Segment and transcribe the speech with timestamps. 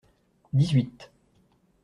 [0.53, 1.11] Dix-huit.